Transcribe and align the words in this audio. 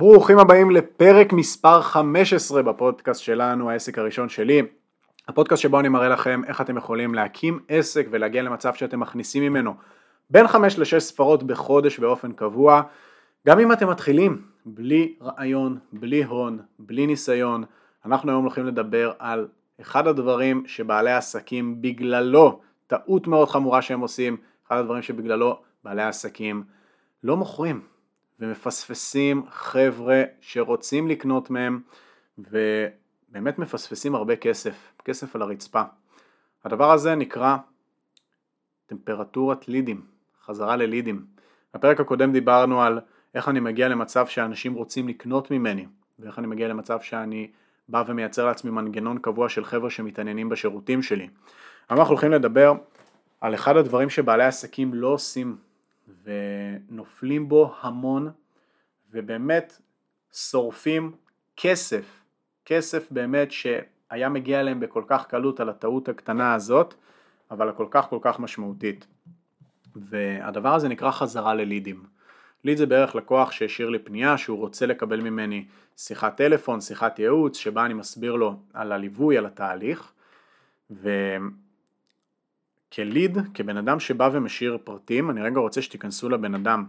ברוכים 0.00 0.38
הבאים 0.38 0.70
לפרק 0.70 1.32
מספר 1.32 1.82
15 1.82 2.62
בפודקאסט 2.62 3.22
שלנו, 3.22 3.70
העסק 3.70 3.98
הראשון 3.98 4.28
שלי. 4.28 4.62
הפודקאסט 5.28 5.62
שבו 5.62 5.80
אני 5.80 5.88
מראה 5.88 6.08
לכם 6.08 6.42
איך 6.46 6.60
אתם 6.60 6.76
יכולים 6.76 7.14
להקים 7.14 7.60
עסק 7.68 8.06
ולהגיע 8.10 8.42
למצב 8.42 8.74
שאתם 8.74 9.00
מכניסים 9.00 9.42
ממנו 9.42 9.74
בין 10.30 10.48
5 10.48 10.78
ל-6 10.78 10.98
ספרות 10.98 11.42
בחודש 11.42 11.98
באופן 11.98 12.32
קבוע. 12.32 12.82
גם 13.46 13.60
אם 13.60 13.72
אתם 13.72 13.90
מתחילים 13.90 14.42
בלי 14.66 15.14
רעיון, 15.22 15.78
בלי 15.92 16.24
הון, 16.24 16.58
בלי 16.78 17.06
ניסיון, 17.06 17.64
אנחנו 18.04 18.32
היום 18.32 18.42
הולכים 18.42 18.66
לדבר 18.66 19.12
על 19.18 19.48
אחד 19.80 20.06
הדברים 20.06 20.62
שבעלי 20.66 21.12
עסקים 21.12 21.82
בגללו, 21.82 22.60
טעות 22.86 23.26
מאוד 23.26 23.48
חמורה 23.48 23.82
שהם 23.82 24.00
עושים, 24.00 24.36
אחד 24.66 24.76
הדברים 24.76 25.02
שבגללו 25.02 25.58
בעלי 25.84 26.02
עסקים 26.02 26.62
לא 27.24 27.36
מוכרים 27.36 27.80
ומפספסים 28.40 29.42
חבר'ה 29.50 30.22
שרוצים 30.40 31.08
לקנות 31.08 31.50
מהם 31.50 31.80
ובאמת 32.38 33.58
מפספסים 33.58 34.14
הרבה 34.14 34.36
כסף, 34.36 34.92
כסף 35.04 35.36
על 35.36 35.42
הרצפה. 35.42 35.82
הדבר 36.64 36.92
הזה 36.92 37.14
נקרא 37.14 37.56
טמפרטורת 38.86 39.68
לידים, 39.68 40.02
חזרה 40.44 40.76
ללידים. 40.76 41.26
בפרק 41.74 42.00
הקודם 42.00 42.32
דיברנו 42.32 42.82
על 42.82 43.00
איך 43.34 43.48
אני 43.48 43.60
מגיע 43.60 43.88
למצב 43.88 44.26
שאנשים 44.26 44.74
רוצים 44.74 45.08
לקנות 45.08 45.50
ממני 45.50 45.86
ואיך 46.18 46.38
אני 46.38 46.46
מגיע 46.46 46.68
למצב 46.68 47.00
שאני 47.00 47.50
בא 47.88 48.04
ומייצר 48.06 48.46
לעצמי 48.46 48.70
מנגנון 48.70 49.18
קבוע 49.18 49.48
של 49.48 49.64
חבר'ה 49.64 49.90
שמתעניינים 49.90 50.48
בשירותים 50.48 51.02
שלי. 51.02 51.28
אנחנו 51.90 52.12
הולכים 52.12 52.30
לדבר 52.30 52.74
על 53.40 53.54
אחד 53.54 53.76
הדברים 53.76 54.10
שבעלי 54.10 54.44
עסקים 54.44 54.94
לא 54.94 55.08
עושים 55.08 55.56
ונופלים 56.24 57.48
בו 57.48 57.74
המון 57.80 58.30
ובאמת 59.10 59.80
שורפים 60.32 61.12
כסף, 61.56 62.24
כסף 62.64 63.06
באמת 63.10 63.52
שהיה 63.52 64.28
מגיע 64.28 64.60
אליהם 64.60 64.80
בכל 64.80 65.02
כך 65.06 65.26
קלות 65.26 65.60
על 65.60 65.68
הטעות 65.68 66.08
הקטנה 66.08 66.54
הזאת 66.54 66.94
אבל 67.50 67.68
הכל 67.68 67.86
כך 67.90 68.08
כל 68.08 68.18
כך 68.22 68.40
משמעותית 68.40 69.06
והדבר 69.96 70.74
הזה 70.74 70.88
נקרא 70.88 71.10
חזרה 71.10 71.54
ללידים. 71.54 72.04
ליד 72.64 72.78
זה 72.78 72.86
בערך 72.86 73.14
לקוח 73.14 73.52
שהשאיר 73.52 73.88
לי 73.88 73.98
פנייה 73.98 74.38
שהוא 74.38 74.58
רוצה 74.58 74.86
לקבל 74.86 75.20
ממני 75.20 75.64
שיחת 75.96 76.36
טלפון, 76.36 76.80
שיחת 76.80 77.18
ייעוץ 77.18 77.56
שבה 77.56 77.86
אני 77.86 77.94
מסביר 77.94 78.34
לו 78.34 78.56
על 78.74 78.92
הליווי, 78.92 79.38
על 79.38 79.46
התהליך 79.46 80.12
וכליד, 82.92 83.38
כבן 83.54 83.76
אדם 83.76 84.00
שבא 84.00 84.30
ומשאיר 84.32 84.78
פרטים, 84.84 85.30
אני 85.30 85.42
רגע 85.42 85.60
רוצה 85.60 85.82
שתיכנסו 85.82 86.28
לבן 86.28 86.54
אדם, 86.54 86.84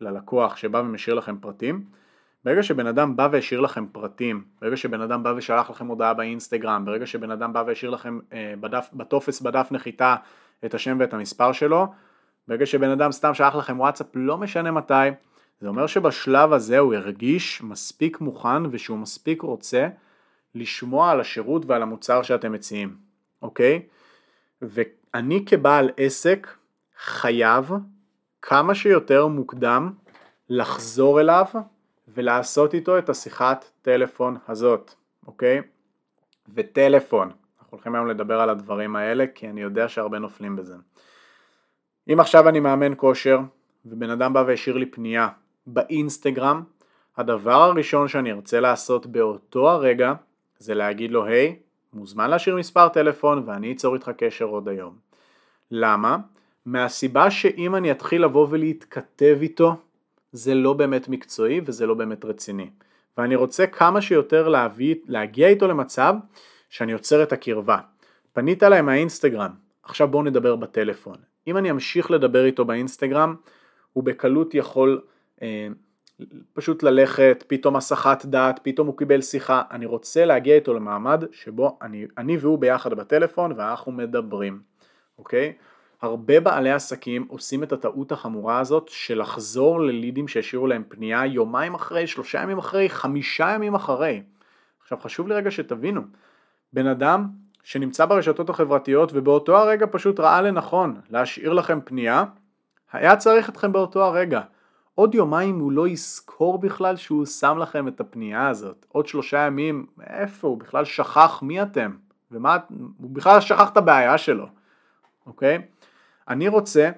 ללקוח 0.00 0.56
שבא 0.56 0.78
ומשאיר 0.78 1.14
לכם 1.14 1.38
פרטים 1.38 1.84
ברגע 2.44 2.62
שבן 2.62 2.86
אדם 2.86 3.16
בא 3.16 3.28
והשאיר 3.32 3.60
לכם 3.60 3.86
פרטים, 3.86 4.44
ברגע 4.60 4.76
שבן 4.76 5.00
אדם 5.00 5.22
בא 5.22 5.34
ושלח 5.36 5.70
לכם 5.70 5.86
הודעה 5.86 6.14
באינסטגרם, 6.14 6.84
ברגע 6.84 7.06
שבן 7.06 7.30
אדם 7.30 7.52
בא 7.52 7.64
והשאיר 7.66 7.90
לכם 7.90 8.18
אה, 8.32 8.54
בטופס 8.92 9.40
בדף 9.40 9.68
נחיתה 9.70 10.16
את 10.64 10.74
השם 10.74 10.96
ואת 11.00 11.14
המספר 11.14 11.52
שלו, 11.52 11.86
ברגע 12.48 12.66
שבן 12.66 12.90
אדם 12.90 13.12
סתם 13.12 13.34
שלח 13.34 13.54
לכם 13.54 13.80
וואטסאפ 13.80 14.06
לא 14.14 14.38
משנה 14.38 14.70
מתי, 14.70 15.08
זה 15.60 15.68
אומר 15.68 15.86
שבשלב 15.86 16.52
הזה 16.52 16.78
הוא 16.78 16.94
הרגיש 16.94 17.62
מספיק 17.62 18.20
מוכן 18.20 18.66
ושהוא 18.70 18.98
מספיק 18.98 19.42
רוצה 19.42 19.88
לשמוע 20.54 21.10
על 21.10 21.20
השירות 21.20 21.66
ועל 21.66 21.82
המוצר 21.82 22.22
שאתם 22.22 22.52
מציעים, 22.52 22.96
אוקיי? 23.42 23.82
ואני 25.14 25.44
כבעל 25.46 25.90
עסק 25.96 26.56
חייב 26.96 27.70
כמה 28.42 28.74
שיותר 28.74 29.26
מוקדם 29.26 29.92
לחזור 30.48 31.20
אליו 31.20 31.44
ולעשות 32.08 32.74
איתו 32.74 32.98
את 32.98 33.08
השיחת 33.08 33.70
טלפון 33.82 34.36
הזאת, 34.48 34.94
אוקיי? 35.26 35.60
וטלפון, 36.54 37.30
אנחנו 37.58 37.76
הולכים 37.76 37.94
היום 37.94 38.06
לדבר 38.06 38.40
על 38.40 38.50
הדברים 38.50 38.96
האלה 38.96 39.24
כי 39.34 39.48
אני 39.48 39.62
יודע 39.62 39.88
שהרבה 39.88 40.18
נופלים 40.18 40.56
בזה. 40.56 40.74
אם 42.12 42.20
עכשיו 42.20 42.48
אני 42.48 42.60
מאמן 42.60 42.92
כושר 42.96 43.40
ובן 43.86 44.10
אדם 44.10 44.32
בא 44.32 44.44
והשאיר 44.46 44.76
לי 44.76 44.86
פנייה 44.86 45.28
באינסטגרם, 45.66 46.62
הדבר 47.16 47.62
הראשון 47.62 48.08
שאני 48.08 48.32
ארצה 48.32 48.60
לעשות 48.60 49.06
באותו 49.06 49.70
הרגע 49.70 50.14
זה 50.58 50.74
להגיד 50.74 51.10
לו 51.10 51.24
היי, 51.24 51.58
מוזמן 51.94 52.30
להשאיר 52.30 52.56
מספר 52.56 52.88
טלפון 52.88 53.42
ואני 53.46 53.72
אצור 53.72 53.94
איתך 53.94 54.10
קשר 54.16 54.44
עוד 54.44 54.68
היום. 54.68 54.96
למה? 55.70 56.18
מהסיבה 56.66 57.30
שאם 57.30 57.74
אני 57.74 57.90
אתחיל 57.90 58.24
לבוא 58.24 58.46
ולהתכתב 58.50 59.38
איתו 59.40 59.76
זה 60.32 60.54
לא 60.54 60.72
באמת 60.72 61.08
מקצועי 61.08 61.60
וזה 61.64 61.86
לא 61.86 61.94
באמת 61.94 62.24
רציני. 62.24 62.70
ואני 63.18 63.34
רוצה 63.34 63.66
כמה 63.66 64.02
שיותר 64.02 64.48
להביא, 64.48 64.94
להגיע 65.06 65.48
איתו 65.48 65.68
למצב 65.68 66.14
שאני 66.70 66.92
יוצר 66.92 67.22
את 67.22 67.32
הקרבה. 67.32 67.78
פנית 68.32 68.62
אליי 68.62 68.82
מהאינסטגרם, 68.82 69.50
עכשיו 69.82 70.08
בואו 70.08 70.22
נדבר 70.22 70.56
בטלפון. 70.56 71.16
אם 71.46 71.56
אני 71.56 71.70
אמשיך 71.70 72.10
לדבר 72.10 72.44
איתו 72.44 72.64
באינסטגרם, 72.64 73.34
הוא 73.92 74.04
בקלות 74.04 74.54
יכול 74.54 75.00
אה, 75.42 75.68
פשוט 76.52 76.82
ללכת, 76.82 77.44
פתאום 77.46 77.76
הסחת 77.76 78.24
דעת, 78.24 78.60
פתאום 78.62 78.86
הוא 78.86 78.98
קיבל 78.98 79.20
שיחה, 79.20 79.62
אני 79.70 79.86
רוצה 79.86 80.24
להגיע 80.24 80.54
איתו 80.54 80.74
למעמד 80.74 81.24
שבו 81.32 81.78
אני, 81.82 82.06
אני 82.18 82.36
והוא 82.36 82.58
ביחד 82.58 82.94
בטלפון 82.94 83.52
ואנחנו 83.56 83.92
מדברים, 83.92 84.60
אוקיי? 85.18 85.52
הרבה 86.02 86.40
בעלי 86.40 86.70
עסקים 86.70 87.26
עושים 87.28 87.62
את 87.62 87.72
הטעות 87.72 88.12
החמורה 88.12 88.60
הזאת 88.60 88.88
של 88.88 89.20
לחזור 89.20 89.80
ללידים 89.80 90.28
שהשאירו 90.28 90.66
להם 90.66 90.84
פנייה 90.88 91.26
יומיים 91.26 91.74
אחרי, 91.74 92.06
שלושה 92.06 92.42
ימים 92.42 92.58
אחרי, 92.58 92.88
חמישה 92.88 93.50
ימים 93.54 93.74
אחרי. 93.74 94.22
עכשיו 94.82 94.98
חשוב 95.00 95.28
לי 95.28 95.34
רגע 95.34 95.50
שתבינו, 95.50 96.02
בן 96.72 96.86
אדם 96.86 97.28
שנמצא 97.62 98.06
ברשתות 98.06 98.50
החברתיות 98.50 99.10
ובאותו 99.14 99.56
הרגע 99.56 99.86
פשוט 99.90 100.20
ראה 100.20 100.42
לנכון 100.42 101.00
להשאיר 101.10 101.52
לכם 101.52 101.80
פנייה, 101.84 102.24
היה 102.92 103.16
צריך 103.16 103.48
אתכם 103.48 103.72
באותו 103.72 104.04
הרגע. 104.04 104.40
עוד 104.94 105.14
יומיים 105.14 105.58
הוא 105.58 105.72
לא 105.72 105.88
יזכור 105.88 106.58
בכלל 106.58 106.96
שהוא 106.96 107.26
שם 107.26 107.58
לכם 107.58 107.88
את 107.88 108.00
הפנייה 108.00 108.48
הזאת. 108.48 108.86
עוד 108.88 109.06
שלושה 109.06 109.38
ימים, 109.38 109.86
איפה 110.06 110.48
הוא 110.48 110.58
בכלל 110.58 110.84
שכח 110.84 111.42
מי 111.42 111.62
אתם? 111.62 111.90
ומה, 112.30 112.58
הוא 112.98 113.10
בכלל 113.10 113.40
שכח 113.40 113.70
את 113.72 113.76
הבעיה 113.76 114.18
שלו, 114.18 114.46
אוקיי? 115.26 115.58
אני 116.28 116.48
רוצה 116.48 116.90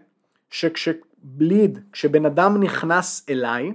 שכשבליד, 0.50 1.78
כשבן 1.92 2.26
אדם 2.26 2.62
נכנס 2.62 3.26
אליי, 3.30 3.72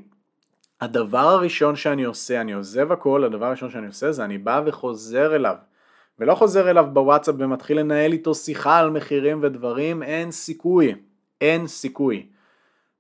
הדבר 0.82 1.28
הראשון 1.28 1.76
שאני 1.76 2.04
עושה, 2.04 2.42
אני 2.42 2.54
עוזב 2.54 2.92
הכל, 2.92 3.24
הדבר 3.24 3.46
הראשון 3.46 3.70
שאני 3.70 3.88
עושה 3.88 4.12
זה 4.12 4.26
אני 4.26 4.38
בא 4.38 4.62
וחוזר 4.66 5.36
אליו. 5.36 5.56
ולא 6.20 6.36
חוזר 6.36 6.70
אליו 6.70 6.88
בוואטסאפ 6.94 7.36
ומתחיל 7.38 7.80
לנהל 7.80 8.12
איתו 8.12 8.36
שיחה 8.36 8.78
על 8.78 8.90
מחירים 8.90 9.40
ודברים, 9.44 10.04
אין 10.04 10.32
סיכוי, 10.32 10.96
אין 11.42 11.68
סיכוי. 11.68 12.28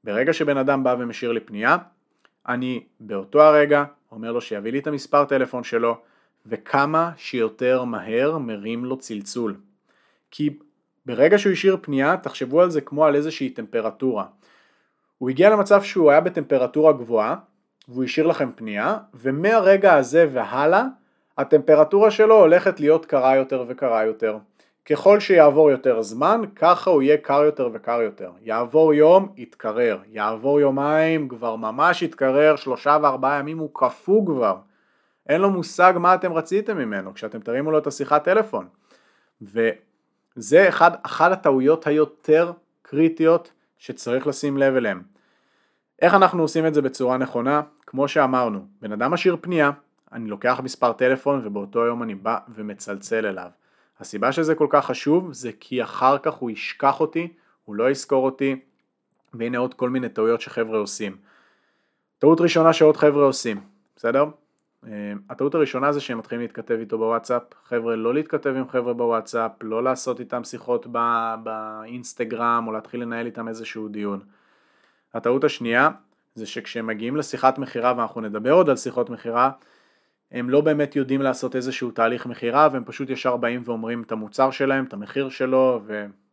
ברגע 0.03 0.33
שבן 0.33 0.57
אדם 0.57 0.83
בא 0.83 0.95
ומשאיר 0.99 1.31
לי 1.31 1.39
פנייה, 1.39 1.77
אני 2.47 2.83
באותו 2.99 3.41
הרגע 3.41 3.83
אומר 4.11 4.31
לו 4.31 4.41
שיביא 4.41 4.71
לי 4.71 4.79
את 4.79 4.87
המספר 4.87 5.25
טלפון 5.25 5.63
שלו 5.63 5.97
וכמה 6.45 7.11
שיותר 7.17 7.83
מהר 7.83 8.37
מרים 8.37 8.85
לו 8.85 8.97
צלצול. 8.97 9.55
כי 10.31 10.57
ברגע 11.05 11.37
שהוא 11.37 11.53
השאיר 11.53 11.77
פנייה, 11.81 12.17
תחשבו 12.17 12.61
על 12.61 12.69
זה 12.69 12.81
כמו 12.81 13.05
על 13.05 13.15
איזושהי 13.15 13.49
טמפרטורה. 13.49 14.25
הוא 15.17 15.29
הגיע 15.29 15.49
למצב 15.49 15.83
שהוא 15.83 16.11
היה 16.11 16.21
בטמפרטורה 16.21 16.93
גבוהה, 16.93 17.35
והוא 17.87 18.03
השאיר 18.03 18.27
לכם 18.27 18.51
פנייה, 18.55 18.97
ומהרגע 19.13 19.93
הזה 19.93 20.27
והלאה, 20.33 20.85
הטמפרטורה 21.37 22.11
שלו 22.11 22.35
הולכת 22.35 22.79
להיות 22.79 23.05
קרה 23.05 23.35
יותר 23.35 23.65
וקרה 23.67 24.05
יותר. 24.05 24.37
ככל 24.85 25.19
שיעבור 25.19 25.71
יותר 25.71 26.01
זמן, 26.01 26.41
ככה 26.55 26.89
הוא 26.89 27.01
יהיה 27.01 27.17
קר 27.17 27.43
יותר 27.43 27.69
וקר 27.73 28.01
יותר. 28.01 28.31
יעבור 28.41 28.93
יום, 28.93 29.33
יתקרר. 29.37 29.99
יעבור 30.07 30.59
יומיים, 30.59 31.27
כבר 31.27 31.55
ממש 31.55 32.01
יתקרר, 32.01 32.55
שלושה 32.55 32.97
וארבעה 33.01 33.39
ימים 33.39 33.57
הוא 33.57 33.69
קפוא 33.73 34.25
כבר. 34.25 34.57
אין 35.29 35.41
לו 35.41 35.49
מושג 35.49 35.93
מה 35.97 36.15
אתם 36.15 36.33
רציתם 36.33 36.77
ממנו 36.77 37.13
כשאתם 37.13 37.39
תרימו 37.39 37.71
לו 37.71 37.77
את 37.77 37.87
השיחת 37.87 38.23
טלפון. 38.23 38.67
ו... 39.41 39.69
זה 40.35 40.69
אחד, 40.69 40.91
אחת 41.03 41.31
הטעויות 41.31 41.87
היותר 41.87 42.51
קריטיות 42.81 43.51
שצריך 43.77 44.27
לשים 44.27 44.57
לב 44.57 44.75
אליהן. 44.75 45.01
איך 46.01 46.13
אנחנו 46.13 46.41
עושים 46.41 46.65
את 46.65 46.73
זה 46.73 46.81
בצורה 46.81 47.17
נכונה? 47.17 47.61
כמו 47.87 48.07
שאמרנו, 48.07 48.65
בן 48.81 48.91
אדם 48.91 49.11
משאיר 49.11 49.37
פנייה, 49.41 49.71
אני 50.11 50.29
לוקח 50.29 50.59
מספר 50.63 50.93
טלפון 50.93 51.41
ובאותו 51.47 51.85
יום 51.85 52.03
אני 52.03 52.15
בא 52.15 52.37
ומצלצל 52.55 53.25
אליו. 53.25 53.49
הסיבה 54.01 54.31
שזה 54.31 54.55
כל 54.55 54.67
כך 54.69 54.85
חשוב 54.85 55.33
זה 55.33 55.51
כי 55.59 55.83
אחר 55.83 56.17
כך 56.17 56.33
הוא 56.33 56.49
ישכח 56.49 56.99
אותי, 56.99 57.33
הוא 57.65 57.75
לא 57.75 57.89
יזכור 57.89 58.25
אותי, 58.25 58.59
והנה 59.33 59.57
עוד 59.57 59.73
כל 59.73 59.89
מיני 59.89 60.09
טעויות 60.09 60.41
שחבר'ה 60.41 60.77
עושים. 60.77 61.17
טעות 62.19 62.41
ראשונה 62.41 62.73
שעוד 62.73 62.97
חבר'ה 62.97 63.23
עושים, 63.23 63.61
בסדר? 63.95 64.25
אה, 64.87 65.13
הטעות 65.29 65.55
הראשונה 65.55 65.91
זה 65.91 65.99
שהם 65.99 66.17
מתחילים 66.17 66.41
להתכתב 66.41 66.77
איתו 66.79 66.97
בוואטסאפ, 66.97 67.43
חבר'ה 67.63 67.95
לא 67.95 68.13
להתכתב 68.13 68.49
עם 68.49 68.69
חבר'ה 68.69 68.93
בוואטסאפ, 68.93 69.51
לא 69.61 69.83
לעשות 69.83 70.19
איתם 70.19 70.43
שיחות 70.43 70.87
בא, 70.87 71.35
באינסטגרם 71.43 72.63
או 72.67 72.71
להתחיל 72.71 73.01
לנהל 73.01 73.25
איתם 73.25 73.47
איזשהו 73.47 73.87
דיון. 73.87 74.19
הטעות 75.13 75.43
השנייה 75.43 75.89
זה 76.35 76.45
שכשהם 76.45 76.87
מגיעים 76.87 77.15
לשיחת 77.15 77.57
מכירה 77.57 77.93
ואנחנו 77.97 78.21
נדבר 78.21 78.51
עוד 78.51 78.69
על 78.69 78.77
שיחות 78.77 79.09
מכירה 79.09 79.51
הם 80.31 80.49
לא 80.49 80.61
באמת 80.61 80.95
יודעים 80.95 81.21
לעשות 81.21 81.55
איזשהו 81.55 81.91
תהליך 81.91 82.25
מכירה 82.25 82.69
והם 82.71 82.83
פשוט 82.85 83.09
ישר 83.09 83.37
באים 83.37 83.61
ואומרים 83.65 84.01
את 84.01 84.11
המוצר 84.11 84.51
שלהם, 84.51 84.85
את 84.85 84.93
המחיר 84.93 85.29
שלו 85.29 85.81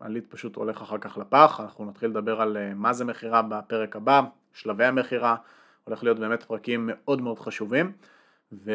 והליד 0.00 0.25
פשוט 0.29 0.56
הולך 0.56 0.83
אחר 0.83 0.99
כך 0.99 1.19
לפח, 1.19 1.61
אנחנו 1.61 1.85
נתחיל 1.85 2.11
לדבר 2.11 2.41
על 2.41 2.56
אה, 2.56 2.75
מה 2.75 2.93
זה 2.93 3.05
מכירה 3.05 3.43
בפרק 3.43 3.97
הבא, 3.97 4.23
שלבי 4.53 4.85
המכירה, 4.85 5.37
הולך 5.85 6.03
להיות 6.03 6.19
באמת 6.19 6.43
פרקים 6.43 6.91
מאוד 6.93 7.23
מאוד 7.23 7.39
חשובים. 7.39 7.93
ו... 8.53 8.73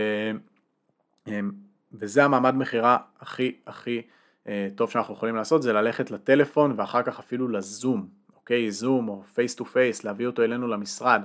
וזה 1.94 2.24
המעמד 2.24 2.56
מכירה 2.56 2.98
הכי 3.20 3.56
הכי 3.68 4.02
אה, 4.48 4.68
טוב 4.76 4.92
שאנחנו 4.92 5.14
יכולים 5.14 5.36
לעשות 5.36 5.62
זה 5.62 5.74
ללכת 5.74 6.12
לטלפון 6.12 6.74
ואחר 6.78 7.04
כך 7.04 7.20
אפילו 7.20 7.48
לזום, 7.48 8.08
אוקיי, 8.36 8.72
זום 8.72 9.10
או 9.10 9.24
face 9.24 9.56
to 9.56 9.66
face, 9.66 10.04
להביא 10.04 10.28
אותו 10.28 10.44
אלינו 10.44 10.68
למשרד, 10.68 11.22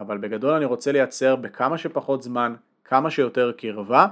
אבל 0.00 0.18
בגדול 0.18 0.54
אני 0.54 0.64
רוצה 0.64 0.92
לייצר 0.92 1.36
בכמה 1.36 1.78
שפחות 1.78 2.22
זמן 2.22 2.54
כמה 2.84 3.10
שיותר 3.10 3.52
קרבה 3.56 4.06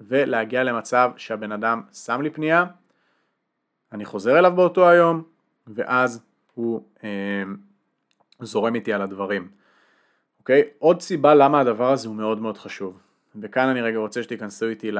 ולהגיע 0.00 0.64
למצב 0.64 1.10
שהבן 1.16 1.52
אדם 1.52 1.82
שם 1.92 2.22
לי 2.22 2.30
פנייה, 2.30 2.64
אני 3.92 4.04
חוזר 4.04 4.38
אליו 4.38 4.52
באותו 4.56 4.88
היום 4.88 5.22
ואז 5.66 6.20
הוא 6.54 6.82
אה, 7.04 7.42
זורם 8.40 8.74
איתי 8.74 8.92
על 8.92 9.02
הדברים. 9.02 9.48
אוקיי? 10.38 10.62
עוד 10.78 11.00
סיבה 11.00 11.34
למה 11.34 11.60
הדבר 11.60 11.92
הזה 11.92 12.08
הוא 12.08 12.16
מאוד 12.16 12.40
מאוד 12.40 12.58
חשוב. 12.58 13.00
וכאן 13.40 13.68
אני 13.68 13.82
רגע 13.82 13.98
רוצה 13.98 14.22
שתיכנסו 14.22 14.68
איתי 14.68 14.90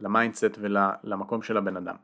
ל 0.00 0.07
mindset 0.07 0.58
ולמקום 0.60 1.42
של 1.42 1.56
הבן 1.56 1.76
אדם. 1.76 1.94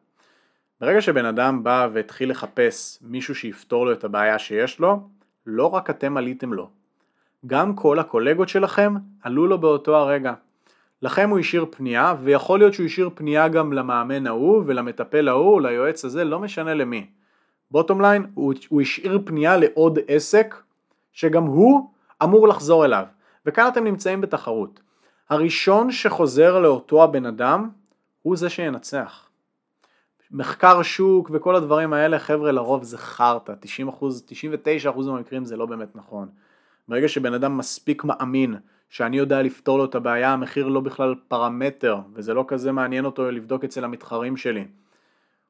ברגע 0.81 1.01
שבן 1.01 1.25
אדם 1.25 1.65
בא 1.65 1.89
והתחיל 1.93 2.31
לחפש 2.31 2.99
מישהו 3.03 3.35
שיפתור 3.35 3.87
לו 3.87 3.93
את 3.93 4.05
הבעיה 4.05 4.39
שיש 4.39 4.79
לו, 4.79 5.09
לא 5.47 5.67
רק 5.67 5.91
אתם 5.91 6.17
עליתם 6.17 6.53
לו, 6.53 6.71
גם 7.47 7.77
כל 7.77 7.99
הקולגות 7.99 8.49
שלכם 8.49 8.95
עלו 9.23 9.47
לו 9.47 9.59
באותו 9.59 9.97
הרגע. 9.97 10.35
לכם 11.03 11.31
הוא 11.31 11.39
השאיר 11.39 11.67
פנייה, 11.71 12.15
ויכול 12.23 12.59
להיות 12.59 12.75
שהוא 12.75 12.87
השאיר 12.87 13.11
פנייה 13.15 13.49
גם 13.49 13.73
למאמן 13.73 14.27
ההוא 14.27 14.63
ולמטפל 14.67 15.29
ההוא, 15.29 15.61
ליועץ 15.61 16.05
הזה, 16.05 16.25
לא 16.25 16.39
משנה 16.39 16.75
למי. 16.75 17.07
בוטום 17.71 18.01
ליין, 18.01 18.27
הוא, 18.35 18.55
הוא 18.69 18.81
השאיר 18.81 19.19
פנייה 19.25 19.57
לעוד 19.57 19.99
עסק, 20.09 20.55
שגם 21.13 21.43
הוא 21.43 21.91
אמור 22.23 22.49
לחזור 22.49 22.85
אליו. 22.85 23.05
וכאן 23.47 23.69
אתם 23.69 23.85
נמצאים 23.85 24.21
בתחרות. 24.21 24.81
הראשון 25.31 25.91
שחוזר 25.91 26.59
לאותו 26.59 27.05
הבן 27.05 27.27
אדם, 27.27 27.71
הוא 28.23 28.37
זה 28.37 28.51
שינצח. 28.51 29.29
מחקר 30.31 30.83
שוק 30.83 31.31
וכל 31.33 31.57
הדברים 31.57 31.93
האלה, 31.93 32.19
חבר'ה, 32.19 32.53
לרוב 32.53 32.83
זה 32.83 32.99
חרטא, 32.99 33.53
90 33.61 33.91
99 34.27 34.91
מהמקרים 35.07 35.45
זה 35.45 35.57
לא 35.57 35.67
באמת 35.67 35.97
נכון. 35.97 36.29
ברגע 36.89 37.09
שבן 37.09 37.35
אדם 37.35 37.59
מספיק 37.59 38.05
מאמין 38.05 38.57
שאני 38.89 39.17
יודע 39.17 39.43
לפתור 39.43 39.79
לו 39.79 39.85
את 39.85 39.95
הבעיה, 39.95 40.33
המחיר 40.33 40.69
לא 40.69 40.81
בכלל 40.81 41.15
פרמטר, 41.29 41.99
וזה 42.15 42.35
לא 42.35 42.45
כזה 42.49 42.73
מעניין 42.73 43.05
אותו 43.05 43.31
לבדוק 43.31 43.65
אצל 43.65 43.85
המתחרים 43.85 44.37
שלי. 44.37 44.67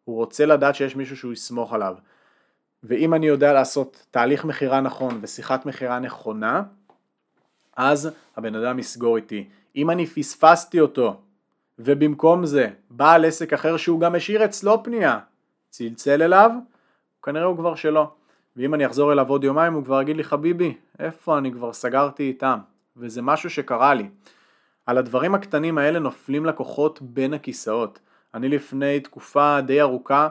הוא 0.05 0.17
רוצה 0.17 0.47
לדעת 0.47 0.75
שיש 0.75 0.97
מישהו 0.97 1.17
שהוא 1.17 1.33
יסמוך 1.33 1.73
עליו. 1.73 1.97
ואם 2.83 3.15
אני 3.15 3.27
יודע 3.27 3.53
לעשות 3.53 4.07
תהליך 4.11 4.45
מכירה 4.45 4.81
נכון 4.81 5.19
ושיחת 5.23 5.67
מכירה 5.67 5.99
נכונה, 5.99 6.63
אז 7.77 8.11
הבן 8.37 8.55
אדם 8.55 8.79
יסגור 8.79 9.17
איתי. 9.17 9.49
אם 9.77 9.91
אני 9.91 10.07
פספסתי 10.07 10.81
אותו, 10.81 11.21
ובמקום 11.79 12.47
זה 12.47 12.69
בעל 12.91 13.25
עסק 13.25 13.53
אחר 13.53 13.77
שהוא 13.77 14.01
גם 14.01 14.15
השאיר 14.15 14.45
אצלו 14.45 14.83
פנייה, 14.85 15.19
צלצל 15.71 16.23
אליו, 16.23 16.51
כנראה 17.23 17.45
הוא 17.45 17.57
כבר 17.57 17.75
שלו. 17.75 18.15
ואם 18.56 18.75
אני 18.75 18.87
אחזור 18.87 19.12
אליו 19.12 19.29
עוד 19.29 19.45
יומיים 19.45 19.73
הוא 19.73 19.85
כבר 19.85 20.03
יגיד 20.03 20.17
לי 20.17 20.25
חביבי, 20.25 20.75
איפה 20.99 21.39
אני 21.39 21.53
כבר 21.53 21.73
סגרתי 21.73 22.23
איתם, 22.23 22.59
וזה 22.97 23.23
משהו 23.23 23.51
שקרה 23.51 23.95
לי. 23.95 24.09
על 24.87 24.99
הדברים 24.99 25.35
הקטנים 25.35 25.79
האלה 25.79 25.99
נופלים 25.99 26.47
לקוחות 26.47 27.03
בין 27.03 27.35
הכיסאות. 27.35 27.99
אני 28.35 28.49
לפני 28.49 29.01
תקופה 29.01 29.61
די 29.61 29.81
ארוכה 29.81 30.29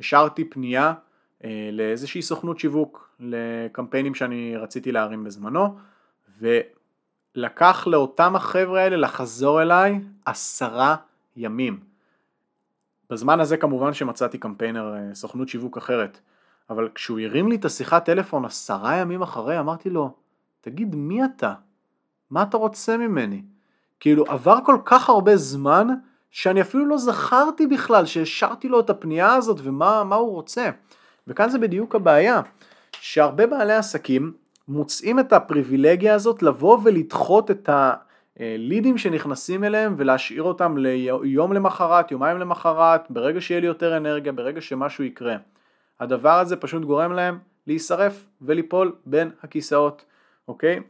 השארתי 0.00 0.50
פנייה 0.50 0.94
אה, 1.44 1.68
לאיזושהי 1.72 2.22
סוכנות 2.22 2.58
שיווק 2.58 3.10
לקמפיינים 3.20 4.14
שאני 4.14 4.56
רציתי 4.56 4.92
להרים 4.92 5.24
בזמנו 5.24 5.76
ולקח 6.38 7.86
לאותם 7.86 8.36
החבר'ה 8.36 8.80
האלה 8.80 8.96
לחזור 8.96 9.62
אליי 9.62 10.00
עשרה 10.26 10.96
ימים. 11.36 11.80
בזמן 13.10 13.40
הזה 13.40 13.56
כמובן 13.56 13.92
שמצאתי 13.92 14.38
קמפיינר 14.38 14.94
אה, 14.94 15.14
סוכנות 15.14 15.48
שיווק 15.48 15.76
אחרת 15.76 16.20
אבל 16.70 16.88
כשהוא 16.94 17.20
הרים 17.20 17.48
לי 17.48 17.56
את 17.56 17.64
השיחת 17.64 18.04
טלפון 18.04 18.44
עשרה 18.44 18.96
ימים 18.96 19.22
אחרי, 19.22 19.58
אמרתי 19.58 19.90
לו, 19.90 20.10
תגיד, 20.60 20.94
מי 20.94 21.24
אתה? 21.24 21.54
מה 22.30 22.42
אתה 22.42 22.56
רוצה 22.56 22.96
ממני? 22.96 23.42
כאילו, 24.00 24.24
עבר 24.28 24.58
כל 24.64 24.76
כך 24.84 25.08
הרבה 25.08 25.36
זמן, 25.36 25.88
שאני 26.30 26.60
אפילו 26.60 26.86
לא 26.86 26.96
זכרתי 26.96 27.66
בכלל 27.66 28.06
שהשארתי 28.06 28.68
לו 28.68 28.80
את 28.80 28.90
הפנייה 28.90 29.34
הזאת 29.34 29.60
ומה 29.62 30.16
הוא 30.16 30.30
רוצה. 30.30 30.70
וכאן 31.26 31.50
זה 31.50 31.58
בדיוק 31.58 31.94
הבעיה, 31.94 32.40
שהרבה 33.00 33.46
בעלי 33.46 33.74
עסקים 33.74 34.32
מוצאים 34.68 35.18
את 35.18 35.32
הפריבילגיה 35.32 36.14
הזאת 36.14 36.42
לבוא 36.42 36.78
ולדחות 36.84 37.50
את 37.50 37.70
הלידים 38.36 38.98
שנכנסים 38.98 39.64
אליהם 39.64 39.94
ולהשאיר 39.98 40.42
אותם 40.42 40.76
ליום 40.76 41.52
למחרת, 41.52 42.10
יומיים 42.10 42.38
למחרת, 42.38 43.10
ברגע 43.10 43.40
שיהיה 43.40 43.60
לי 43.60 43.66
יותר 43.66 43.96
אנרגיה, 43.96 44.32
ברגע 44.32 44.60
שמשהו 44.60 45.04
יקרה. 45.04 45.36
הדבר 46.02 46.38
הזה 46.38 46.56
פשוט 46.56 46.84
גורם 46.84 47.12
להם 47.12 47.38
להישרף 47.66 48.26
וליפול 48.40 48.92
בין 49.06 49.30
הכיסאות, 49.42 50.04
אוקיי? 50.48 50.80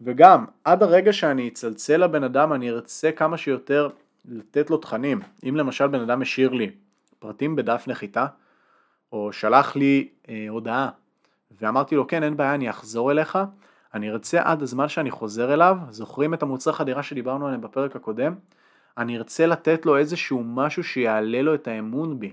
וגם 0.00 0.44
עד 0.64 0.82
הרגע 0.82 1.12
שאני 1.12 1.48
אצלצל 1.48 1.96
לבן 1.96 2.24
אדם 2.24 2.52
אני 2.52 2.70
ארצה 2.70 3.12
כמה 3.12 3.36
שיותר 3.36 3.88
לתת 4.24 4.70
לו 4.70 4.76
תכנים. 4.76 5.20
אם 5.48 5.56
למשל 5.56 5.86
בן 5.86 6.00
אדם 6.00 6.22
השאיר 6.22 6.52
לי 6.52 6.70
פרטים 7.18 7.56
בדף 7.56 7.84
נחיתה, 7.88 8.26
או 9.12 9.32
שלח 9.32 9.76
לי 9.76 10.08
אה, 10.28 10.46
הודעה 10.48 10.88
ואמרתי 11.60 11.94
לו 11.94 12.06
כן 12.06 12.22
אין 12.22 12.36
בעיה 12.36 12.54
אני 12.54 12.70
אחזור 12.70 13.10
אליך, 13.10 13.38
אני 13.94 14.10
ארצה 14.10 14.40
עד 14.44 14.62
הזמן 14.62 14.88
שאני 14.88 15.10
חוזר 15.10 15.54
אליו, 15.54 15.76
זוכרים 15.90 16.34
את 16.34 16.42
המוצר 16.42 16.72
חדירה 16.72 17.02
שדיברנו 17.02 17.46
עליהם 17.46 17.60
בפרק 17.60 17.96
הקודם? 17.96 18.34
אני 18.98 19.16
ארצה 19.16 19.46
לתת 19.46 19.86
לו 19.86 19.96
איזשהו 19.96 20.42
משהו 20.44 20.84
שיעלה 20.84 21.42
לו 21.42 21.54
את 21.54 21.68
האמון 21.68 22.18
בי. 22.18 22.32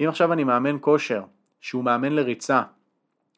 אם 0.00 0.08
עכשיו 0.08 0.32
אני 0.32 0.44
מאמן 0.44 0.76
כושר 0.80 1.22
שהוא 1.62 1.84
מאמן 1.84 2.12
לריצה. 2.12 2.62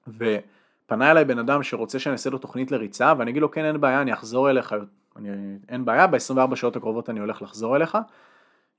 ופנה 0.08 1.10
אליי 1.10 1.24
בן 1.24 1.38
אדם 1.38 1.62
שרוצה 1.62 1.98
שאני 1.98 2.12
אעשה 2.12 2.30
לו 2.30 2.38
תוכנית 2.38 2.70
לריצה 2.70 3.12
ואני 3.18 3.30
אגיד 3.30 3.42
לו 3.42 3.50
כן 3.50 3.64
אין 3.64 3.80
בעיה 3.80 4.02
אני 4.02 4.12
אחזור 4.12 4.50
אליך, 4.50 4.74
אני, 5.16 5.28
אין 5.68 5.84
בעיה 5.84 6.06
ב-24 6.06 6.56
שעות 6.56 6.76
הקרובות 6.76 7.10
אני 7.10 7.20
הולך 7.20 7.42
לחזור 7.42 7.76
אליך. 7.76 7.98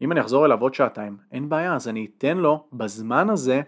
אם 0.01 0.11
אני 0.11 0.21
אחזור 0.21 0.45
אליו 0.45 0.61
עוד 0.61 0.73
שעתיים 0.73 1.17
אין 1.31 1.49
בעיה 1.49 1.75
אז 1.75 1.87
אני 1.87 2.07
אתן 2.17 2.37
לו 2.37 2.63
בזמן 2.73 3.29
הזה 3.29 3.61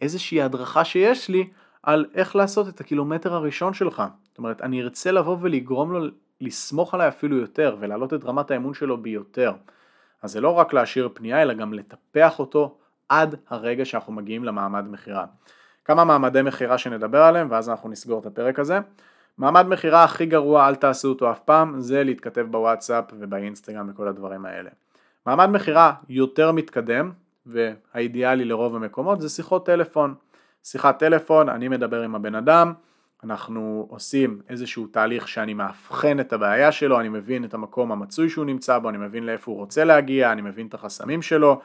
איזושהי 0.00 0.42
הדרכה 0.42 0.84
שיש 0.84 1.28
לי 1.28 1.48
על 1.82 2.06
איך 2.14 2.36
לעשות 2.36 2.68
את 2.68 2.80
הקילומטר 2.80 3.34
הראשון 3.34 3.74
שלך. 3.74 4.02
זאת 4.28 4.38
אומרת 4.38 4.60
אני 4.60 4.82
ארצה 4.82 5.12
לבוא 5.12 5.36
ולגרום 5.40 5.92
לו 5.92 6.06
לסמוך 6.40 6.94
עליי 6.94 7.08
אפילו 7.08 7.36
יותר 7.36 7.76
ולהעלות 7.80 8.14
את 8.14 8.24
רמת 8.24 8.50
האמון 8.50 8.74
שלו 8.74 9.02
ביותר. 9.02 9.52
אז 10.22 10.32
זה 10.32 10.40
לא 10.40 10.50
רק 10.50 10.72
להשאיר 10.72 11.08
פנייה 11.14 11.42
אלא 11.42 11.54
גם 11.54 11.74
לטפח 11.74 12.38
אותו 12.38 12.78
עד 13.08 13.34
הרגע 13.48 13.84
שאנחנו 13.84 14.12
מגיעים 14.12 14.44
למעמד 14.44 14.84
מכירה. 14.90 15.24
כמה 15.84 16.04
מעמדי 16.04 16.42
מכירה 16.42 16.78
שנדבר 16.78 17.22
עליהם 17.22 17.48
ואז 17.50 17.68
אנחנו 17.68 17.88
נסגור 17.88 18.20
את 18.20 18.26
הפרק 18.26 18.58
הזה. 18.58 18.78
מעמד 19.38 19.66
מכירה 19.66 20.04
הכי 20.04 20.26
גרוע, 20.26 20.68
אל 20.68 20.74
תעשו 20.74 21.08
אותו 21.08 21.30
אף 21.30 21.40
פעם, 21.40 21.80
זה 21.80 22.04
להתכתב 22.04 22.46
בוואטסאפ 22.50 23.04
ובאינסטגרם 23.18 23.90
וכל 23.90 24.08
הדברים 24.08 24.46
האלה. 24.46 24.70
מעמד 25.26 25.46
מכירה 25.46 25.92
יותר 26.08 26.52
מתקדם 26.52 27.12
והאידיאלי 27.46 28.44
לרוב 28.44 28.76
המקומות 28.76 29.20
זה 29.20 29.28
שיחות 29.28 29.66
טלפון. 29.66 30.14
שיחת 30.64 30.98
טלפון, 30.98 31.48
אני 31.48 31.68
מדבר 31.68 32.02
עם 32.02 32.14
הבן 32.14 32.34
אדם, 32.34 32.72
אנחנו 33.24 33.86
עושים 33.90 34.40
איזשהו 34.48 34.86
תהליך 34.86 35.28
שאני 35.28 35.54
מאבחן 35.54 36.20
את 36.20 36.32
הבעיה 36.32 36.72
שלו, 36.72 37.00
אני 37.00 37.08
מבין 37.08 37.44
את 37.44 37.54
המקום 37.54 37.92
המצוי 37.92 38.28
שהוא 38.28 38.44
נמצא 38.44 38.78
בו, 38.78 38.88
אני 38.88 38.98
מבין 38.98 39.26
לאיפה 39.26 39.50
הוא 39.50 39.58
רוצה 39.58 39.84
להגיע, 39.84 40.32
אני 40.32 40.42
מבין 40.42 40.66
את 40.66 40.74
החסמים 40.74 41.22
שלו, 41.22 41.60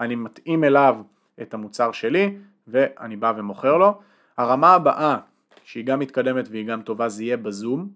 אני 0.00 0.14
מתאים 0.14 0.64
אליו 0.64 0.96
את 1.42 1.54
המוצר 1.54 1.92
שלי 1.92 2.36
ואני 2.68 3.16
בא 3.16 3.32
ומוכר 3.36 3.76
לו. 3.76 4.00
הרמה 4.36 4.74
הבאה 4.74 5.16
שהיא 5.64 5.84
גם 5.84 5.98
מתקדמת 5.98 6.48
והיא 6.50 6.66
גם 6.66 6.82
טובה 6.82 7.08
זה 7.08 7.24
יהיה 7.24 7.36
בזום. 7.36 7.88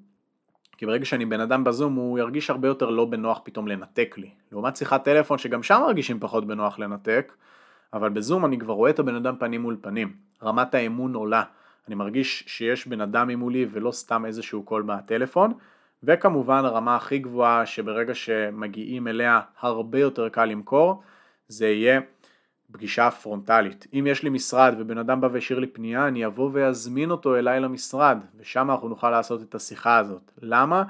כי 0.77 0.87
ברגע 0.87 1.05
שאני 1.05 1.25
בן 1.25 1.41
אדם 1.41 1.65
בזום 1.65 1.95
הוא 1.95 2.19
ירגיש 2.19 2.51
הרבה 2.51 2.69
יותר 2.69 2.91
לא 2.91 3.05
בנוח 3.05 3.41
פתאום 3.45 3.69
לנתק 3.69 4.15
לי. 4.19 4.31
לעומת 4.53 4.77
שיחת 4.77 5.05
טלפון 5.05 5.39
שגם 5.39 5.63
שם 5.63 5.81
מרגישים 5.87 6.21
פחות 6.21 6.47
בנוח 6.47 6.79
לנתק 6.79 7.33
אבל 7.93 8.09
בזום 8.09 8.45
אני 8.45 8.59
כבר 8.59 8.75
רואה 8.75 8.91
את 8.91 8.99
הבן 8.99 9.15
אדם 9.15 9.37
פנים 9.39 9.63
מול 9.63 9.77
פנים. 9.81 10.13
רמת 10.43 10.75
האמון 10.75 11.15
עולה. 11.15 11.43
אני 11.89 11.95
מרגיש 11.95 12.45
שיש 12.47 12.87
בן 12.87 13.01
אדם 13.01 13.29
ממולי 13.29 13.67
ולא 13.71 13.91
סתם 13.91 14.27
איזשהו 14.27 14.63
קול 14.63 14.83
מהטלפון 14.83 15.53
וכמובן 16.03 16.65
הרמה 16.65 16.97
הכי 16.97 17.19
גבוהה 17.19 17.67
שברגע 17.67 18.15
שמגיעים 18.15 19.09
אליה 19.09 19.41
הרבה 19.61 19.99
יותר 19.99 20.29
קל 20.29 20.45
למכור 20.45 21.03
זה 21.49 21.69
יהיה 21.69 22.01
פגישה 22.73 23.11
פרונטלית. 23.11 23.87
אם 23.93 24.07
יש 24.11 24.23
לי 24.23 24.31
משרד 24.31 24.75
ובן 24.79 24.99
אדם 24.99 25.21
בא 25.21 25.29
והשאיר 25.33 25.59
לי 25.59 25.67
פנייה, 25.67 26.09
אני 26.09 26.27
אבוא 26.27 26.51
ואזמין 26.53 27.11
אותו 27.11 27.37
אליי 27.37 27.61
למשרד, 27.61 28.19
ושם 28.37 28.71
אנחנו 28.71 28.89
נוכל 28.89 29.11
לעשות 29.11 29.43
את 29.43 29.55
השיחה 29.55 29.99
הזאת. 29.99 30.33
למה? 30.43 30.83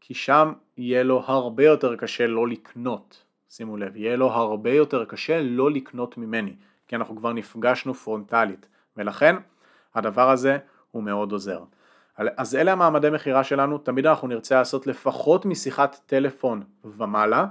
כי 0.00 0.14
שם 0.14 0.52
יהיה 0.76 1.02
לו 1.02 1.22
הרבה 1.26 1.64
יותר 1.64 1.96
קשה 1.96 2.26
לא 2.26 2.48
לקנות. 2.48 3.24
שימו 3.48 3.76
לב, 3.76 3.96
יהיה 3.96 4.16
לו 4.16 4.30
הרבה 4.30 4.70
יותר 4.70 5.04
קשה 5.04 5.42
לא 5.42 5.70
לקנות 5.70 6.18
ממני, 6.18 6.56
כי 6.88 6.96
אנחנו 6.96 7.16
כבר 7.16 7.32
נפגשנו 7.32 7.94
פרונטלית, 7.94 8.68
ולכן 8.96 9.36
הדבר 9.94 10.30
הזה 10.30 10.58
הוא 10.90 11.02
מאוד 11.02 11.32
עוזר. 11.32 11.60
אז 12.16 12.54
אלה 12.54 12.72
המעמדי 12.72 13.10
מכירה 13.10 13.44
שלנו, 13.44 13.78
תמיד 13.78 14.06
אנחנו 14.06 14.28
נרצה 14.28 14.54
לעשות 14.54 14.86
לפחות 14.86 15.46
משיחת 15.46 16.00
טלפון 16.06 16.62
ומעלה, 16.84 17.46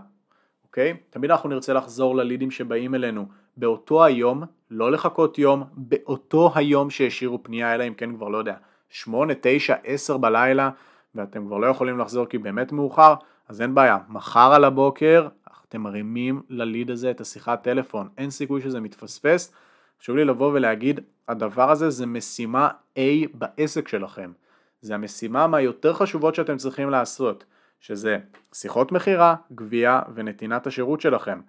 אוקיי? 0.73 0.97
תמיד 1.09 1.31
אנחנו 1.31 1.49
נרצה 1.49 1.73
לחזור 1.73 2.15
ללידים 2.15 2.51
שבאים 2.51 2.95
אלינו 2.95 3.25
באותו 3.57 4.03
היום, 4.03 4.43
לא 4.71 4.91
לחכות 4.91 5.37
יום, 5.37 5.63
באותו 5.73 6.51
היום 6.55 6.89
שהשאירו 6.89 7.43
פנייה, 7.43 7.75
אלא 7.75 7.87
אם 7.87 7.93
כן 7.93 8.15
כבר 8.15 8.29
לא 8.29 8.37
יודע, 8.37 8.55
8, 8.89 9.33
9, 9.41 9.75
10 9.83 10.17
בלילה, 10.17 10.69
ואתם 11.15 11.45
כבר 11.45 11.57
לא 11.57 11.67
יכולים 11.67 11.99
לחזור 11.99 12.25
כי 12.25 12.37
באמת 12.37 12.71
מאוחר, 12.71 13.13
אז 13.49 13.61
אין 13.61 13.75
בעיה, 13.75 13.97
מחר 14.09 14.53
על 14.53 14.63
הבוקר 14.63 15.27
אתם 15.67 15.81
מרימים 15.81 16.41
לליד 16.49 16.91
הזה 16.91 17.11
את 17.11 17.21
השיחת 17.21 17.63
טלפון, 17.63 18.09
אין 18.17 18.29
סיכוי 18.29 18.61
שזה 18.61 18.79
מתפספס. 18.79 19.53
חשוב 20.01 20.15
לי 20.15 20.25
לבוא 20.25 20.51
ולהגיד, 20.53 20.99
הדבר 21.27 21.71
הזה 21.71 21.89
זה 21.89 22.05
משימה 22.05 22.69
A 22.97 23.01
בעסק 23.33 23.87
שלכם. 23.87 24.31
זה 24.81 24.95
המשימה 24.95 25.47
מהיותר 25.47 25.93
חשובות 25.93 26.35
שאתם 26.35 26.57
צריכים 26.57 26.89
לעשות, 26.89 27.45
שזה 27.83 28.17
שיחות 28.53 28.91
מכירה, 28.91 29.35
גבייה 29.55 30.01
ונתינת 30.15 30.67
השירות 30.67 31.01
שלכם. 31.01 31.39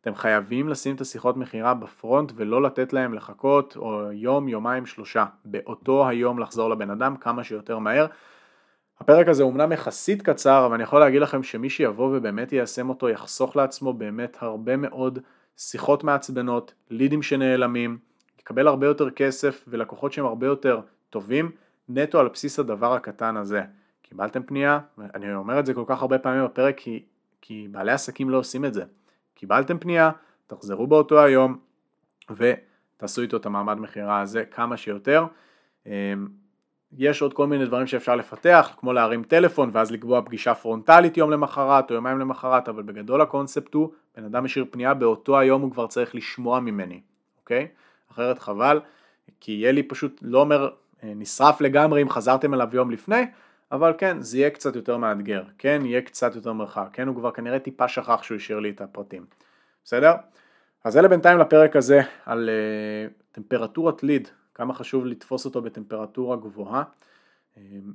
אתם 0.00 0.14
חייבים 0.14 0.68
לשים 0.68 0.96
את 0.96 1.00
השיחות 1.00 1.36
מכירה 1.36 1.74
בפרונט 1.74 2.32
ולא 2.36 2.62
לתת 2.62 2.92
להם 2.92 3.14
לחכות 3.14 3.76
או 3.76 4.12
יום, 4.12 4.48
יומיים, 4.48 4.86
שלושה. 4.86 5.24
באותו 5.44 6.08
היום 6.08 6.38
לחזור 6.38 6.70
לבן 6.70 6.90
אדם 6.90 7.16
כמה 7.16 7.44
שיותר 7.44 7.78
מהר. 7.78 8.06
הפרק 9.00 9.28
הזה 9.28 9.42
אומנם 9.42 9.72
יחסית 9.72 10.22
קצר, 10.22 10.66
אבל 10.66 10.74
אני 10.74 10.82
יכול 10.82 11.00
להגיד 11.00 11.22
לכם 11.22 11.42
שמי 11.42 11.70
שיבוא 11.70 12.16
ובאמת 12.16 12.52
יישם 12.52 12.88
אותו 12.88 13.08
יחסוך 13.08 13.56
לעצמו 13.56 13.92
באמת 13.92 14.36
הרבה 14.40 14.76
מאוד 14.76 15.18
שיחות 15.56 16.04
מעצבנות, 16.04 16.74
לידים 16.90 17.22
שנעלמים, 17.22 17.98
יקבל 18.40 18.68
הרבה 18.68 18.86
יותר 18.86 19.10
כסף 19.10 19.64
ולקוחות 19.68 20.12
שהם 20.12 20.26
הרבה 20.26 20.46
יותר 20.46 20.80
טובים, 21.10 21.50
נטו 21.88 22.20
על 22.20 22.28
בסיס 22.28 22.58
הדבר 22.58 22.94
הקטן 22.94 23.36
הזה. 23.36 23.62
קיבלתם 24.08 24.42
פנייה, 24.42 24.78
אני 25.14 25.34
אומר 25.34 25.58
את 25.58 25.66
זה 25.66 25.74
כל 25.74 25.84
כך 25.86 26.02
הרבה 26.02 26.18
פעמים 26.18 26.44
בפרק 26.44 26.78
כי, 26.78 27.02
כי 27.40 27.68
בעלי 27.70 27.92
עסקים 27.92 28.30
לא 28.30 28.38
עושים 28.38 28.64
את 28.64 28.74
זה. 28.74 28.84
קיבלתם 29.34 29.78
פנייה, 29.78 30.10
תחזרו 30.46 30.86
באותו 30.86 31.20
היום 31.20 31.58
ותעשו 32.30 33.22
איתו 33.22 33.36
את 33.36 33.46
המעמד 33.46 33.78
מכירה 33.78 34.20
הזה 34.20 34.44
כמה 34.44 34.76
שיותר. 34.76 35.26
אמ, 35.86 35.92
יש 36.92 37.22
עוד 37.22 37.34
כל 37.34 37.46
מיני 37.46 37.66
דברים 37.66 37.86
שאפשר 37.86 38.16
לפתח, 38.16 38.74
כמו 38.80 38.92
להרים 38.92 39.22
טלפון 39.22 39.70
ואז 39.72 39.92
לקבוע 39.92 40.22
פגישה 40.22 40.54
פרונטלית 40.54 41.16
יום 41.16 41.30
למחרת 41.30 41.90
או 41.90 41.94
יומיים 41.94 42.18
למחרת, 42.18 42.68
אבל 42.68 42.82
בגדול 42.82 43.20
הקונספט 43.20 43.74
הוא, 43.74 43.88
בן 44.16 44.24
אדם 44.24 44.44
משאיר 44.44 44.64
פנייה, 44.70 44.94
באותו 44.94 45.38
היום 45.38 45.62
הוא 45.62 45.72
כבר 45.72 45.86
צריך 45.86 46.14
לשמוע 46.14 46.60
ממני, 46.60 47.00
אוקיי? 47.40 47.68
אחרת 48.12 48.38
חבל, 48.38 48.80
כי 49.40 49.52
יהיה 49.52 49.72
לי 49.72 49.82
פשוט, 49.82 50.20
לא 50.22 50.40
אומר 50.40 50.68
אה, 51.04 51.12
נשרף 51.16 51.60
לגמרי 51.60 52.02
אם 52.02 52.08
חזרתם 52.08 52.54
אליו 52.54 52.68
יום 52.72 52.90
לפני, 52.90 53.22
אבל 53.72 53.92
כן, 53.98 54.22
זה 54.22 54.38
יהיה 54.38 54.50
קצת 54.50 54.76
יותר 54.76 54.96
מאתגר, 54.96 55.44
כן, 55.58 55.82
יהיה 55.84 56.02
קצת 56.02 56.34
יותר 56.34 56.52
מרחק, 56.52 56.88
כן, 56.92 57.08
הוא 57.08 57.16
כבר 57.16 57.30
כנראה 57.30 57.58
טיפה 57.58 57.88
שכח 57.88 58.22
שהוא 58.22 58.36
השאיר 58.36 58.60
לי 58.60 58.70
את 58.70 58.80
הפרטים, 58.80 59.26
בסדר? 59.84 60.12
אז 60.84 60.96
אלה 60.96 61.08
בינתיים 61.08 61.38
לפרק 61.38 61.76
הזה 61.76 62.00
על 62.26 62.50
uh, 62.50 63.32
טמפרטורת 63.32 64.02
ליד, 64.02 64.28
כמה 64.54 64.74
חשוב 64.74 65.06
לתפוס 65.06 65.44
אותו 65.44 65.62
בטמפרטורה 65.62 66.36
גבוהה. 66.36 66.82
אמ, 67.56 67.92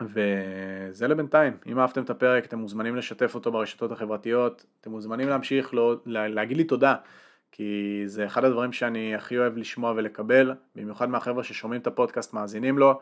וזה 0.00 1.08
לבינתיים, 1.08 1.56
אם 1.66 1.78
אהבתם 1.78 2.02
את 2.02 2.10
הפרק 2.10 2.44
אתם 2.44 2.58
מוזמנים 2.58 2.96
לשתף 2.96 3.34
אותו 3.34 3.52
ברשתות 3.52 3.92
החברתיות, 3.92 4.64
אתם 4.80 4.90
מוזמנים 4.90 5.28
להמשיך 5.28 5.74
לא, 5.74 5.96
להגיד 6.06 6.56
לי 6.56 6.64
תודה, 6.64 6.94
כי 7.52 8.02
זה 8.06 8.26
אחד 8.26 8.44
הדברים 8.44 8.72
שאני 8.72 9.14
הכי 9.14 9.38
אוהב 9.38 9.56
לשמוע 9.56 9.92
ולקבל, 9.96 10.54
במיוחד 10.76 11.08
מהחבר'ה 11.08 11.44
ששומעים 11.44 11.80
את 11.80 11.86
הפודקאסט 11.86 12.34
מאזינים 12.34 12.78
לו, 12.78 13.00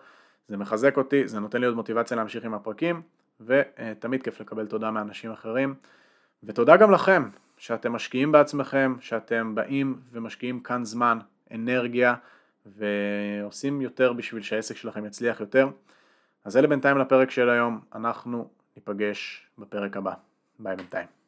זה 0.49 0.57
מחזק 0.57 0.97
אותי, 0.97 1.29
זה 1.29 1.41
נותן 1.41 1.61
לי 1.61 1.67
עוד 1.67 1.77
מוטיבציה 1.77 2.17
להמשיך 2.17 2.45
עם 2.45 2.55
הפרקים, 2.55 3.03
ותמיד 3.41 4.23
כיף 4.23 4.41
לקבל 4.41 4.67
תודה 4.67 4.91
מאנשים 4.91 5.31
אחרים, 5.31 5.75
ותודה 6.43 6.77
גם 6.77 6.91
לכם, 6.91 7.29
שאתם 7.57 7.93
משקיעים 7.93 8.33
בעצמכם, 8.33 8.97
שאתם 9.01 9.55
באים 9.55 10.01
ומשקיעים 10.13 10.61
כאן 10.61 10.85
זמן, 10.85 11.19
אנרגיה, 11.55 12.15
ועושים 12.67 13.81
יותר 13.81 14.13
בשביל 14.13 14.43
שהעסק 14.43 14.77
שלכם 14.77 15.07
יצליח 15.07 15.41
יותר. 15.41 15.69
אז 16.45 16.57
אלה 16.57 16.67
בינתיים 16.69 16.99
לפרק 16.99 17.31
של 17.31 17.51
היום, 17.51 17.81
אנחנו 17.95 18.49
ניפגש 18.77 19.47
בפרק 19.59 19.97
הבא. 19.97 20.13
ביי 20.59 20.77
בינתיים. 20.77 21.24